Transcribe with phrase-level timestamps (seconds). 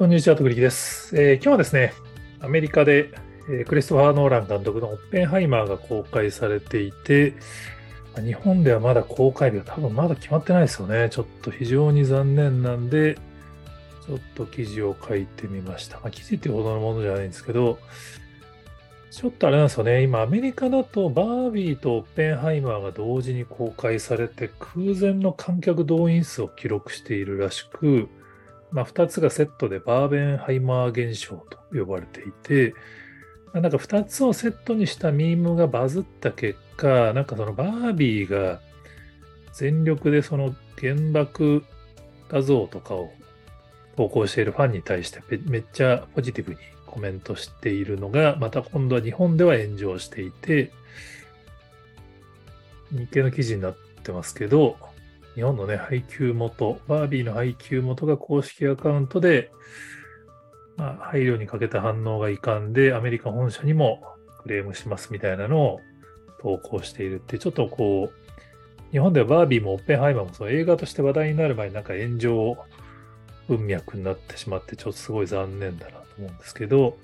[0.00, 1.92] こんにちは、とくりきです、えー、今日はですね、
[2.40, 3.10] アメリカで、
[3.50, 7.34] えー、クリストファー・ノーラン監督のオッペンハイマーが公開されていて、
[8.16, 11.10] 日本ではまだ公開日が多分まだ決まってないですよね。
[11.10, 13.16] ちょっと非常に残念なんで、
[14.06, 16.00] ちょっと記事を書いてみました。
[16.00, 17.78] まあ、記事っていうほどのものじゃないんですけど、
[19.10, 20.02] ちょっとあれなんですよね。
[20.02, 28.08] 今、アメリカだとバービーとオッペンハイマーが同時に公開されて、空前の観客動員数を記録しているらしく、
[28.72, 32.74] まあ、2つがセットでバーベンハイマー現象と呼ばれていて、
[33.52, 38.60] なんか2つをセットにしたミームがバズった結果、なんかそのバービーが
[39.52, 41.64] 全力でその原爆
[42.28, 43.12] 画像とかを
[43.96, 50.70] 投稿しているファンに対してめっちゃポジティブにコメントしているのが、また今度は日本では炎上していて、
[52.92, 54.76] 日経の記事になってますけど、
[55.34, 59.50] 日本のね、配給元、バービーの配給元が公式アカウントで、
[60.76, 64.02] まあ、配慮にかけた反応が遺憾で、アメリカ本社にも
[64.42, 65.80] クレームしますみたいなのを
[66.40, 72.56] 投稿しているって、ちょっとこう、日本ではバービーもオッペンハイマーもその映画として話題になる前になんか炎上
[73.46, 76.98] 文脈になってしまって、ちょっとすごい残念だなと思うんですけど、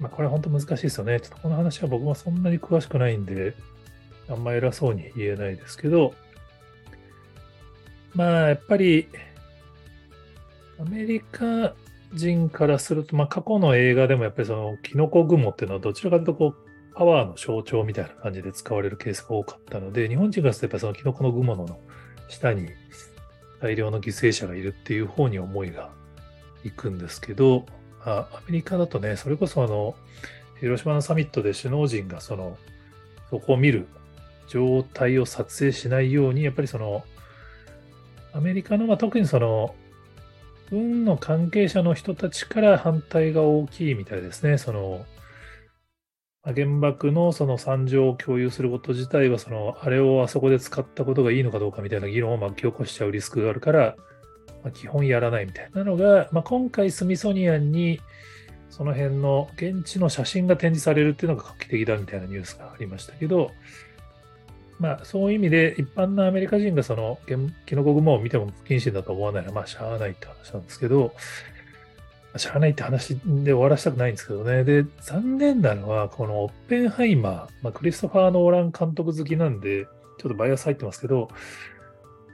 [0.00, 1.20] まあ、これは本当難しいですよね。
[1.20, 3.54] ちょっとこの話は僕もそんなに詳しくないんで、
[4.28, 6.14] あんま偉そうに言えないですけど、
[8.18, 9.06] まあ、やっぱり、
[10.80, 11.76] アメリカ
[12.12, 21.78] 人からすると、まあ、過去の映画でもやっぱりその、キノコ雲っていうのはどちらかというとこう、パワーの象徴みたいな感じで使われるケースが多かったので、日本人からするとやっぱりそのキノコの雲の
[22.28, 22.70] 下に
[23.62, 25.92] 大量の犠牲者がいるっていう方に思いが
[26.64, 27.66] いくんですけど、
[28.04, 29.94] あアメリカだとね、それこそあの、
[30.58, 32.58] 広島のサミットで首脳陣がその、
[33.30, 33.86] そこを見る
[34.48, 37.04] 状態を撮影しないように、やっぱりその、
[38.38, 39.74] アメリカの、まあ、特にその、
[40.70, 44.58] 軍の関係者の人たちから反対が大きいみたいですね。
[44.58, 45.04] その、
[46.44, 53.96] 原爆のその惨状を共有すること自体は、その、あれをあそこで使ったことがいいのかどうかみたいな議論を巻き起こしちゃうリスクがあるから、
[54.62, 58.00] まあ、基本やらないみたいなのが、まあ、今回スミソニアンに
[58.70, 63.50] その辺の現地の写真が展示されるっていうのが画期的だみたいなニュースがありましたけど、
[64.78, 67.18] まあ、そういう意味で、一般のアメリカ人がその、
[67.66, 71.14] キノコ雲を見ても不謹慎だと思わないのは、まあ、しゃあないって話なんですけど、
[72.36, 74.62] しゃあないって話で終わらせたくないんですけどね。
[74.62, 79.86] で、残念なのは、このオッペンハイマー、まあ、クリストファー・ノーラン監督好きなんで、
[80.18, 81.28] ちょっとバイアス入ってますけど、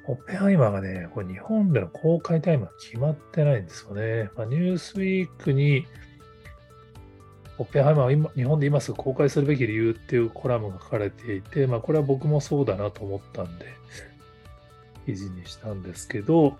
[0.06, 4.30] オッペンハイマーがね、これ日本での公開タイムが決まってないんですよね。
[4.36, 5.86] まあ、ニュースウィークに
[7.58, 13.66] オッペンハイマーは今日本で今すぐ公開するべき理由っていうコラムが書かれていて、まあ、これは僕もそうだなと思ったんで、
[15.06, 16.56] 記事にしたんですけど、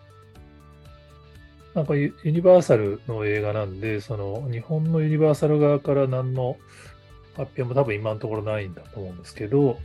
[1.75, 6.57] なんかユニバーサルの映画なんで、その日本のユニバーサル側から何の
[7.37, 9.79] 発表も多分今のところないんだと思うんですけど、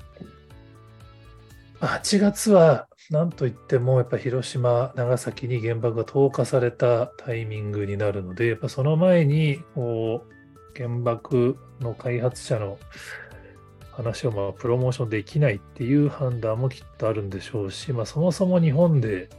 [1.82, 10.39] 8月は何といってもやっぱ広島、長崎に原爆が投下されたタイミングになるので、やっぱその前にこう
[10.76, 12.78] 原爆の開発者の
[13.92, 19.30] 話をまあプロモーションできないっていう判断もきっとあるんでしょうし、まあ、そもそも日本で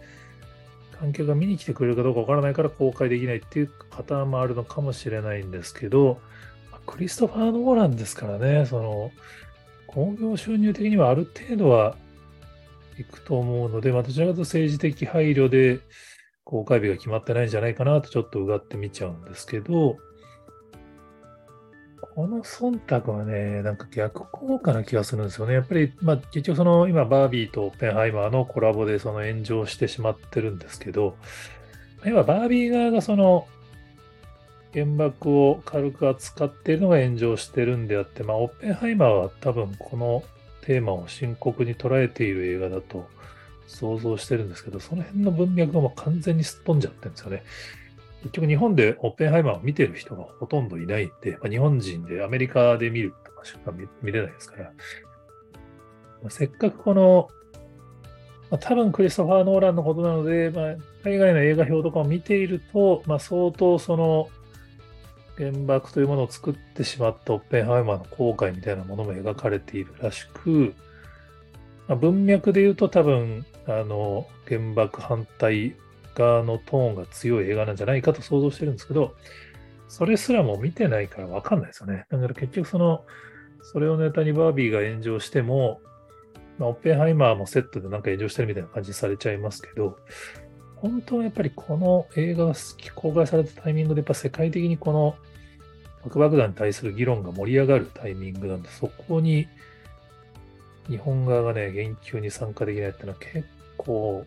[0.98, 6.20] 観客が見に来てくれるかどうかわからないから公開できないっていうパもあるのかもしれないんですけど、
[6.86, 9.10] クリストファー・ノーランですからね、その
[9.86, 11.96] 興行収入的にはある程度は
[12.98, 15.80] いくと思うので、まあ、どちらかというと政治的配慮で
[16.44, 19.96] 公開日が決まってないんじゃないかなとちょっとうがってみちゃうんですけど、
[22.20, 25.54] この忖度はね、なんか逆効果な気がするんですよね。
[25.54, 31.16] やっぱり、まあ、結局その今、バービーとオッペンハイマーのコラボでその炎上してしまってるんですけど、
[32.04, 33.48] 今、バービー側がその
[34.74, 40.22] 原爆を軽く扱っているのが炎上してるんであって、まあ、オッペンハイマーは多分この
[40.60, 43.08] テーマを深刻に捉えている映画だと
[43.66, 47.44] 想像してるんですけど、その辺の文脈がもう完全にすっ飛んじゃってるんですよね。
[48.22, 53.72] 結局日本でオッペンハイマーを見てる人がほとんどいないんで、まあ、日本人でアメリカで見るとかしか
[54.02, 54.72] 見れないですから、ま
[56.26, 57.28] あ、せっかくこの、
[58.50, 64.28] まあ、多分クリストファー・ノーランのことなので、まあ、海外の映画表とかを見ていると、まあ、相当その
[65.38, 70.74] 原爆というものを作ってしまったオッペンハイマーの後悔みたいなものも描かれているらしく、
[71.88, 75.74] まあ、文脈で言うと多分あの原爆反対
[76.14, 79.14] 側のトーンが強い映画なんじゃないかと想像してるんですけど、
[79.88, 82.06] それすらも見てないからわかんないですよね。
[82.10, 83.04] だから結局その、
[83.62, 85.80] それをネタにバービーが炎上しても、
[86.58, 89.98] まあ、オッペンハイマーもセットでなんか炎上してるみたいな感じされちゃいますけど、
[90.76, 92.54] 本当はやっぱりこの映画が
[92.94, 95.16] 公開されたタイミングで、やっぱ世界的にこの
[96.04, 99.46] 核爆弾に対する議論が盛り上がるタイミングなんで、そこに
[100.88, 103.46] 日本側がね、言及に参加できないっていうのは結
[103.76, 104.24] 構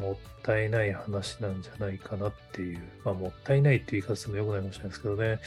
[0.00, 5.38] もったいない話なんじゃないかなっていう、まあ、もったいないっていう言い方するのよくないかもしれないですけどね。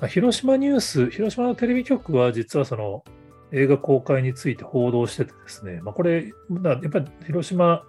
[0.00, 3.04] まあ、広島ニュース、広島のテレビ局は実はその
[3.52, 6.32] 映画公開について報道しててですね、まあ、これ、
[6.62, 7.84] やっぱり広島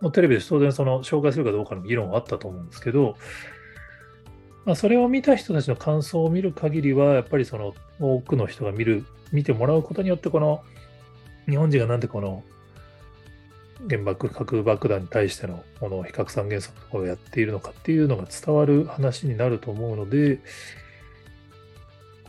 [0.00, 3.16] のテレビで当然その紹介するかどうかの議論はあったと思うんですけど、
[4.64, 10.62] まあ、それを見た人たちの感想を見る限りは、やっぱりその多くの人が見る、見てもらうことによって、この
[11.48, 12.44] 日本人がなんでこの
[13.88, 20.40] 原爆、核爆弾に対してのこの非核三原則とかをやっているのかっていうのが伝わる話になると思うので、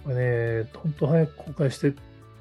[0.03, 1.94] これね、本当早く公開して、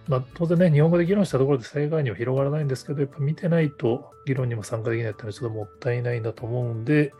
[0.08, 7.12] まあ、当然ね、日本語で議論したところで災害には広がらないんですけど、やっぱ見てないと議論にも参加できないっていうのはちょっともったいないんだと思うんで、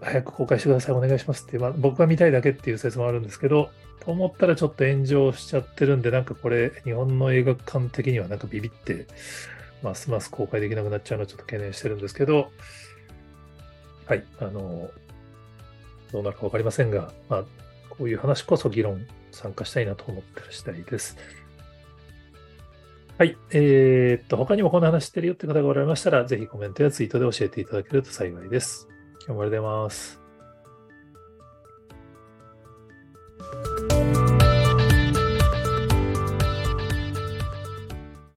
[0.00, 3.70] 早く公開してください、お願いしますって、まあ、僕が見たいだけっていう説もあるんですけど、
[4.00, 9.06] と思ったらちょっと炎上しちゃってるんで、なんかこれ、日本の映画館的にはなんかビビって、
[9.82, 12.50] ますます公開できなくなっちゃうのをちょっと懸念してるんですけど、
[14.06, 14.90] はい、あの、
[16.12, 17.44] どうなるかわかりませんが、まあ、
[17.90, 21.16] こういう話こそ議論参加したいなと思ってる次第です。
[23.18, 23.36] はい。
[23.50, 28.88] えー、っと、他にもこんな話してるよって方がおられましたら、ぜひコメントやツイートで教えていただけると幸いです。
[29.20, 30.21] 今日もありがとうございます。